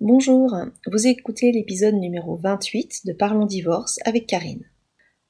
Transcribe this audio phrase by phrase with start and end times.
[0.00, 0.56] Bonjour,
[0.86, 4.62] vous écoutez l'épisode numéro 28 de Parlons divorce avec Karine.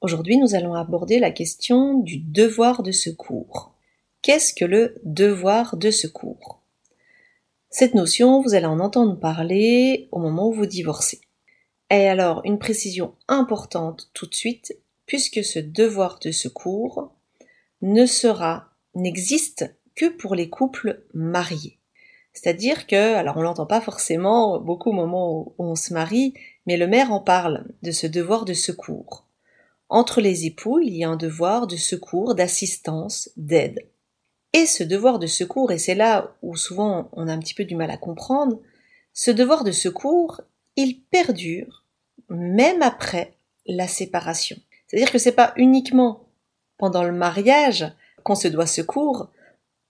[0.03, 3.75] Aujourd'hui, nous allons aborder la question du devoir de secours.
[4.21, 6.61] Qu'est-ce que le devoir de secours?
[7.71, 11.23] Cette notion, vous allez en entendre parler au moment où vous divorcez.
[11.89, 17.15] Et alors, une précision importante tout de suite, puisque ce devoir de secours
[17.81, 21.78] ne sera, n'existe que pour les couples mariés.
[22.41, 26.35] C'est-à-dire que, alors on l'entend pas forcément beaucoup au moment où on se marie,
[26.67, 29.27] mais le maire en parle de ce devoir de secours.
[29.89, 33.81] Entre les époux, il y a un devoir de secours, d'assistance, d'aide.
[34.53, 37.65] Et ce devoir de secours, et c'est là où souvent on a un petit peu
[37.65, 38.61] du mal à comprendre,
[39.13, 40.41] ce devoir de secours,
[40.77, 41.87] il perdure
[42.29, 43.35] même après
[43.67, 44.59] la séparation.
[44.87, 46.29] C'est-à-dire que c'est pas uniquement
[46.77, 49.29] pendant le mariage qu'on se doit secours.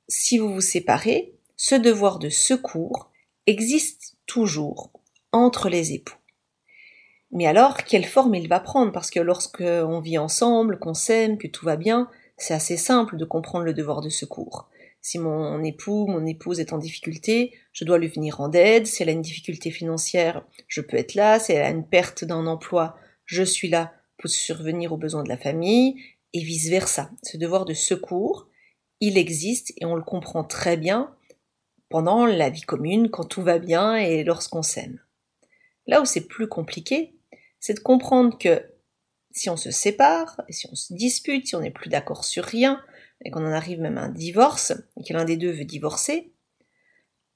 [0.09, 3.11] Si vous vous séparez, ce devoir de secours
[3.47, 4.93] existe toujours
[5.33, 6.17] entre les époux.
[7.33, 8.93] Mais alors, quelle forme il va prendre?
[8.93, 13.17] Parce que lorsque on vit ensemble, qu'on s'aime, que tout va bien, c'est assez simple
[13.17, 14.71] de comprendre le devoir de secours.
[15.03, 18.87] Si mon époux, mon épouse est en difficulté, je dois lui venir en aide.
[18.87, 21.41] Si elle a une difficulté financière, je peux être là.
[21.41, 25.29] Si elle a une perte d'un emploi, je suis là pour survenir aux besoins de
[25.29, 25.97] la famille,
[26.33, 27.11] et vice versa.
[27.23, 28.49] Ce devoir de secours,
[29.01, 31.15] il existe et on le comprend très bien
[31.89, 35.01] pendant la vie commune, quand tout va bien et lorsqu'on s'aime.
[35.87, 37.15] Là où c'est plus compliqué,
[37.61, 38.63] c'est de comprendre que
[39.31, 42.83] si on se sépare, si on se dispute, si on n'est plus d'accord sur rien,
[43.25, 46.33] et qu'on en arrive même à un divorce, et que l'un des deux veut divorcer,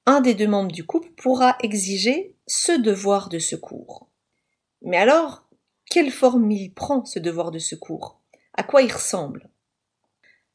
[0.06, 4.08] un des deux membres du couple pourra exiger ce devoir de secours.
[4.82, 5.48] Mais alors,
[5.90, 8.20] quelle forme il prend ce devoir de secours?
[8.54, 9.48] À quoi il ressemble?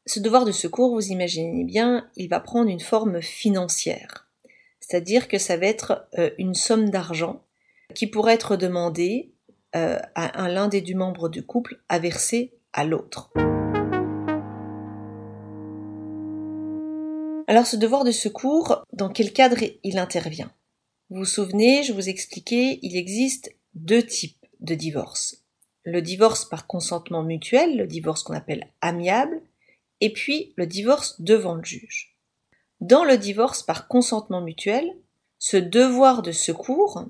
[0.07, 4.29] Ce devoir de secours, vous imaginez bien, il va prendre une forme financière.
[4.79, 7.44] C'est-à-dire que ça va être euh, une somme d'argent
[7.94, 9.34] qui pourrait être demandée
[9.75, 13.31] euh, à l'un des deux membres du couple à verser à l'autre.
[17.47, 20.53] Alors ce devoir de secours, dans quel cadre il intervient?
[21.09, 25.44] Vous vous souvenez, je vous expliquais, il existe deux types de divorce.
[25.84, 29.41] Le divorce par consentement mutuel, le divorce qu'on appelle amiable,
[30.02, 32.16] et puis le divorce devant le juge.
[32.81, 34.97] Dans le divorce par consentement mutuel,
[35.40, 37.06] ce devoir de secours,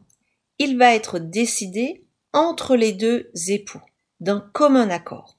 [0.60, 3.82] il va être décidé entre les deux époux,
[4.20, 5.38] d'un commun accord.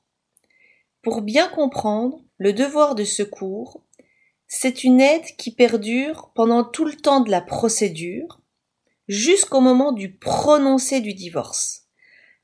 [1.03, 3.82] Pour bien comprendre, le devoir de secours
[4.48, 8.41] c'est une aide qui perdure pendant tout le temps de la procédure,
[9.06, 11.84] jusqu'au moment du prononcé du divorce.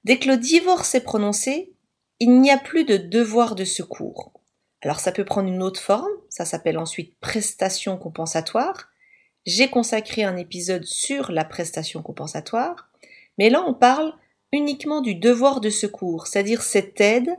[0.05, 1.73] Dès que le divorce est prononcé,
[2.21, 4.33] il n'y a plus de devoir de secours.
[4.85, 8.91] Alors ça peut prendre une autre forme, ça s'appelle ensuite prestation compensatoire.
[9.47, 12.91] J'ai consacré un épisode sur la prestation compensatoire,
[13.39, 14.13] mais là on parle
[14.53, 17.31] uniquement du devoir de secours, c'est-à-dire cette aide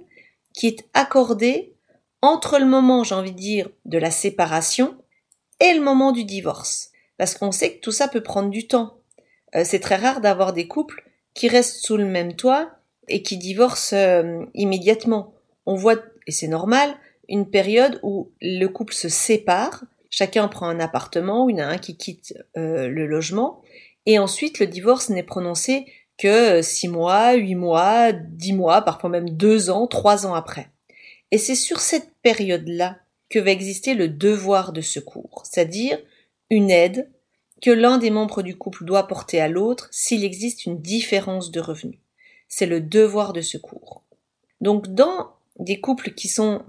[0.54, 1.76] qui est accordée
[2.24, 4.98] entre le moment, j'ai envie de dire, de la séparation
[5.60, 6.90] et le moment du divorce.
[7.18, 8.98] Parce qu'on sait que tout ça peut prendre du temps.
[9.56, 12.72] Euh, c'est très rare d'avoir des couples qui restent sous le même toit
[13.08, 15.36] et qui divorcent euh, immédiatement.
[15.68, 16.98] On voit, et c'est normal,
[17.30, 21.72] une période où le couple se sépare, chacun prend un appartement, il y en a
[21.72, 23.62] un qui quitte euh, le logement,
[24.06, 25.86] et ensuite le divorce n'est prononcé
[26.18, 30.70] que six mois, huit mois, dix mois, parfois même deux ans, trois ans après.
[31.32, 32.98] Et c'est sur cette période-là
[33.30, 36.00] que va exister le devoir de secours, c'est-à-dire
[36.50, 37.10] une aide
[37.62, 41.60] que l'un des membres du couple doit porter à l'autre s'il existe une différence de
[41.60, 42.00] revenus.
[42.48, 44.04] C'est le devoir de secours.
[44.62, 46.64] Donc dans des couples qui sont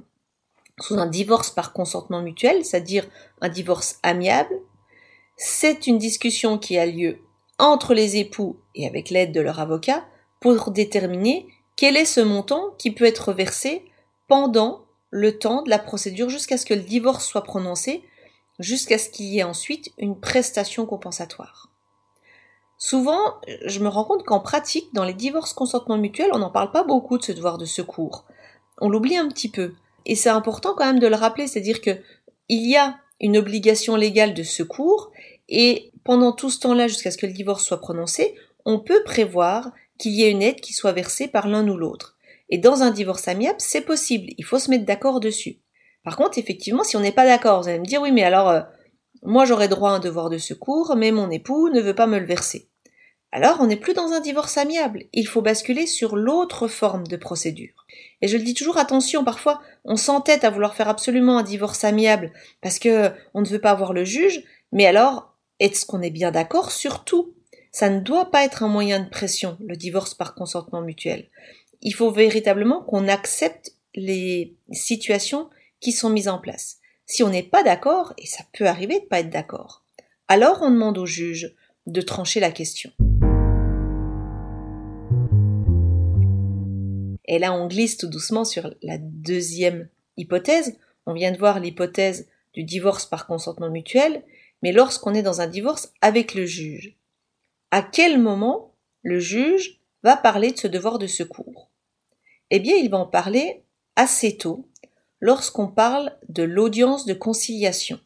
[0.80, 3.06] sous un divorce par consentement mutuel, c'est-à-dire
[3.40, 4.54] un divorce amiable,
[5.36, 7.18] c'est une discussion qui a lieu
[7.58, 10.04] entre les époux et avec l'aide de leur avocat
[10.40, 11.46] pour déterminer
[11.76, 13.84] quel est ce montant qui peut être versé
[14.28, 18.04] pendant le temps de la procédure jusqu'à ce que le divorce soit prononcé,
[18.58, 21.70] jusqu'à ce qu'il y ait ensuite une prestation compensatoire.
[22.78, 26.70] Souvent, je me rends compte qu'en pratique, dans les divorces consentement mutuel, on n'en parle
[26.70, 28.24] pas beaucoup de ce devoir de secours.
[28.78, 29.74] On l'oublie un petit peu.
[30.06, 31.90] Et c'est important quand même de le rappeler, c'est-à-dire que
[32.48, 35.10] il y a une obligation légale de secours,
[35.48, 39.72] et pendant tout ce temps-là, jusqu'à ce que le divorce soit prononcé, on peut prévoir
[39.98, 42.16] qu'il y ait une aide qui soit versée par l'un ou l'autre.
[42.48, 44.28] Et dans un divorce amiable, c'est possible.
[44.38, 45.60] Il faut se mettre d'accord dessus.
[46.04, 48.48] Par contre, effectivement, si on n'est pas d'accord, vous allez me dire oui, mais alors
[48.48, 48.60] euh,
[49.22, 52.20] moi j'aurais droit à un devoir de secours, mais mon époux ne veut pas me
[52.20, 52.68] le verser.
[53.36, 55.04] Alors on n'est plus dans un divorce amiable.
[55.12, 57.84] Il faut basculer sur l'autre forme de procédure.
[58.22, 61.84] Et je le dis toujours, attention, parfois on s'entête à vouloir faire absolument un divorce
[61.84, 64.42] amiable parce que on ne veut pas avoir le juge,
[64.72, 67.34] mais alors est-ce qu'on est bien d'accord sur tout?
[67.72, 71.28] Ça ne doit pas être un moyen de pression, le divorce par consentement mutuel.
[71.82, 75.50] Il faut véritablement qu'on accepte les situations
[75.80, 76.78] qui sont mises en place.
[77.04, 79.84] Si on n'est pas d'accord, et ça peut arriver de pas être d'accord,
[80.26, 81.54] alors on demande au juge
[81.86, 82.92] de trancher la question.
[87.26, 90.78] Et là, on glisse tout doucement sur la deuxième hypothèse.
[91.06, 94.22] On vient de voir l'hypothèse du divorce par consentement mutuel,
[94.62, 96.96] mais lorsqu'on est dans un divorce avec le juge,
[97.70, 101.70] à quel moment le juge va parler de ce devoir de secours?
[102.50, 103.64] Eh bien, il va en parler
[103.96, 104.68] assez tôt,
[105.20, 107.98] lorsqu'on parle de l'audience de conciliation.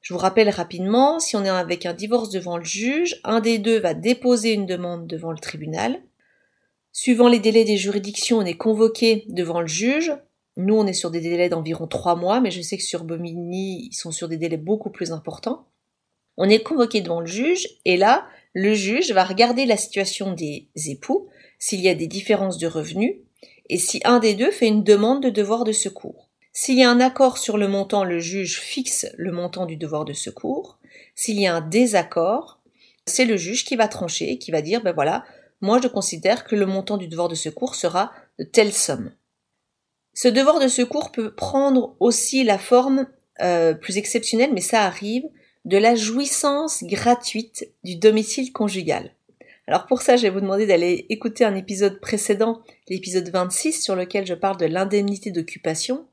[0.00, 3.58] Je vous rappelle rapidement, si on est avec un divorce devant le juge, un des
[3.58, 6.00] deux va déposer une demande devant le tribunal.
[6.96, 10.12] Suivant les délais des juridictions, on est convoqué devant le juge.
[10.56, 13.88] Nous, on est sur des délais d'environ trois mois, mais je sais que sur Bomini,
[13.90, 15.66] ils sont sur des délais beaucoup plus importants.
[16.36, 20.68] On est convoqué devant le juge, et là, le juge va regarder la situation des
[20.86, 23.16] époux, s'il y a des différences de revenus,
[23.68, 26.30] et si un des deux fait une demande de devoir de secours.
[26.52, 30.04] S'il y a un accord sur le montant, le juge fixe le montant du devoir
[30.04, 30.78] de secours.
[31.16, 32.60] S'il y a un désaccord,
[33.04, 35.24] c'est le juge qui va trancher, qui va dire, ben voilà,
[35.64, 39.12] moi je considère que le montant du devoir de secours sera de telle somme.
[40.12, 43.06] Ce devoir de secours peut prendre aussi la forme
[43.40, 45.24] euh, plus exceptionnelle, mais ça arrive,
[45.64, 49.14] de la jouissance gratuite du domicile conjugal.
[49.66, 52.60] Alors pour ça, je vais vous demander d'aller écouter un épisode précédent,
[52.90, 56.06] l'épisode 26, sur lequel je parle de l'indemnité d'occupation.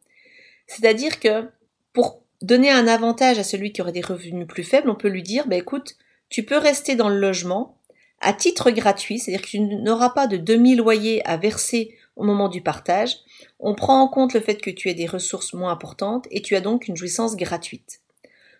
[0.65, 1.49] C'est-à-dire que
[1.91, 5.23] pour donner un avantage à celui qui aurait des revenus plus faibles, on peut lui
[5.23, 5.97] dire, bah écoute,
[6.29, 7.80] tu peux rester dans le logement
[8.21, 12.61] à titre gratuit, c'est-à-dire que tu n'auras pas de demi-loyer à verser au moment du
[12.61, 13.17] partage.
[13.59, 16.55] On prend en compte le fait que tu aies des ressources moins importantes et tu
[16.55, 18.01] as donc une jouissance gratuite.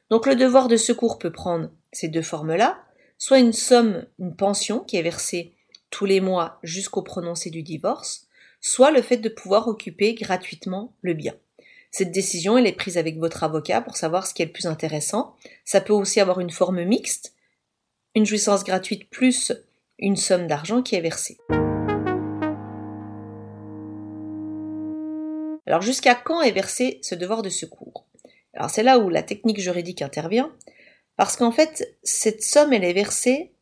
[0.10, 2.84] Donc le devoir de secours peut prendre ces deux formes-là,
[3.18, 5.54] soit une somme, une pension qui est versée
[5.90, 8.28] tous les mois jusqu'au prononcé du divorce,
[8.62, 11.34] soit le fait de pouvoir occuper gratuitement le bien.
[11.92, 14.66] Cette décision, elle est prise avec votre avocat pour savoir ce qui est le plus
[14.66, 15.36] intéressant.
[15.66, 17.34] Ça peut aussi avoir une forme mixte,
[18.16, 19.52] une jouissance gratuite plus
[20.00, 21.38] une somme d'argent qui est versée.
[25.68, 28.08] Alors jusqu'à quand est versé ce devoir de secours?
[28.54, 30.52] Alors c'est là où la technique juridique intervient,
[31.16, 33.54] parce qu'en fait, cette somme, elle est versée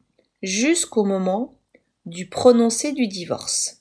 [0.41, 1.59] jusqu'au moment
[2.05, 3.79] du prononcé du divorce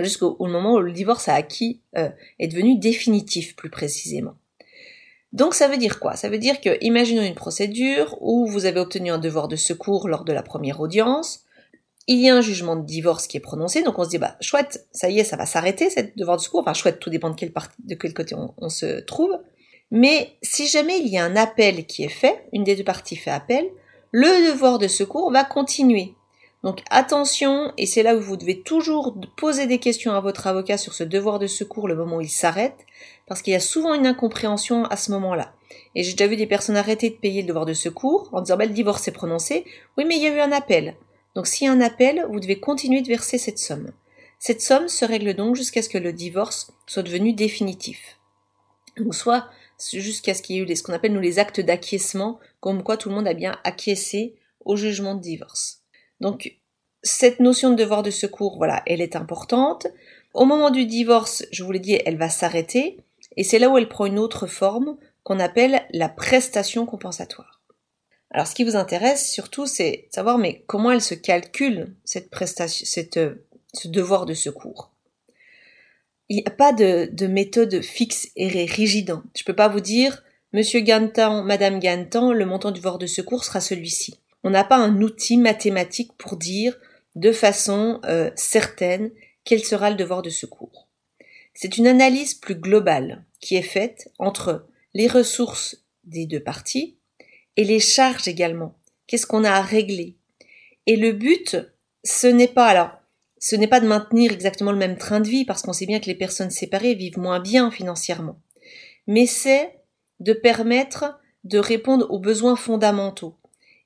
[0.00, 2.08] jusqu'au moment où le divorce a acquis euh,
[2.38, 4.36] est devenu définitif plus précisément.
[5.34, 6.14] Donc ça veut dire quoi?
[6.14, 10.08] Ça veut dire que imaginons une procédure où vous avez obtenu un devoir de secours
[10.08, 11.40] lors de la première audience,
[12.06, 14.36] il y a un jugement de divorce qui est prononcé, donc on se dit bah
[14.40, 16.60] chouette, ça y est, ça va s'arrêter cette devoir de secours.
[16.60, 19.36] Enfin chouette, tout dépend de quelle partie, de quel côté on, on se trouve.
[19.90, 23.16] Mais si jamais il y a un appel qui est fait, une des deux parties
[23.16, 23.66] fait appel,
[24.12, 26.14] le devoir de secours va continuer.
[26.62, 30.78] Donc attention, et c'est là où vous devez toujours poser des questions à votre avocat
[30.78, 32.86] sur ce devoir de secours le moment où il s'arrête,
[33.26, 35.54] parce qu'il y a souvent une incompréhension à ce moment-là.
[35.94, 38.56] Et j'ai déjà vu des personnes arrêter de payer le devoir de secours en disant
[38.56, 39.64] bah, le divorce est prononcé,
[39.96, 40.96] oui mais il y a eu un appel.
[41.34, 43.90] Donc s'il y a un appel, vous devez continuer de verser cette somme.
[44.38, 48.18] Cette somme se règle donc jusqu'à ce que le divorce soit devenu définitif.
[49.00, 49.48] Ou soit
[49.92, 52.96] jusqu'à ce qu'il y ait eu ce qu'on appelle nous les actes d'acquiescement, comme quoi
[52.96, 55.82] tout le monde a bien acquiescé au jugement de divorce.
[56.20, 56.58] Donc,
[57.02, 59.86] cette notion de devoir de secours, voilà, elle est importante.
[60.32, 62.98] Au moment du divorce, je vous l'ai dit, elle va s'arrêter,
[63.36, 67.62] et c'est là où elle prend une autre forme qu'on appelle la prestation compensatoire.
[68.30, 72.84] Alors, ce qui vous intéresse surtout, c'est savoir, mais comment elle se calcule cette prestation,
[72.84, 73.20] cette,
[73.72, 74.90] ce devoir de secours?
[76.28, 79.16] Il n'y a pas de, de, méthode fixe et rigide.
[79.36, 83.06] Je ne peux pas vous dire, Monsieur Gantan, Madame Gantan, le montant du devoir de
[83.06, 84.18] secours sera celui-ci.
[84.42, 86.76] On n'a pas un outil mathématique pour dire
[87.14, 89.10] de façon euh, certaine
[89.44, 90.83] quel sera le devoir de secours.
[91.54, 96.98] C'est une analyse plus globale qui est faite entre les ressources des deux parties
[97.56, 98.74] et les charges également.
[99.06, 100.16] Qu'est-ce qu'on a à régler?
[100.86, 101.56] Et le but,
[102.02, 102.90] ce n'est pas alors,
[103.38, 106.00] ce n'est pas de maintenir exactement le même train de vie parce qu'on sait bien
[106.00, 108.40] que les personnes séparées vivent moins bien financièrement,
[109.06, 109.78] mais c'est
[110.20, 113.36] de permettre de répondre aux besoins fondamentaux.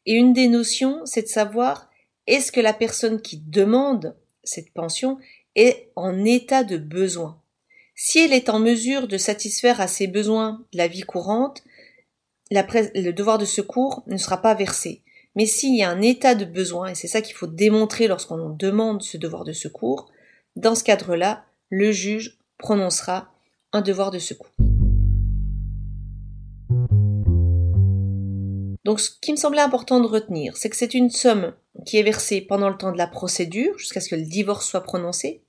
[0.07, 1.91] Et une des notions, c'est de savoir
[2.27, 5.19] est-ce que la personne qui demande cette pension
[5.55, 7.41] est en état de besoin?
[8.01, 11.65] Si elle est en mesure de satisfaire à ses besoins de la vie courante,
[12.53, 15.03] le devoir de secours ne sera pas versé.
[15.35, 18.51] Mais s'il y a un état de besoin, et c'est ça qu'il faut démontrer lorsqu'on
[18.51, 20.13] demande ce devoir de secours,
[20.55, 23.33] dans ce cadre-là, le juge prononcera
[23.73, 24.55] un devoir de secours.
[28.85, 31.53] Donc ce qui me semblait important de retenir, c'est que c'est une somme
[31.85, 34.85] qui est versée pendant le temps de la procédure, jusqu'à ce que le divorce soit
[34.85, 35.43] prononcé,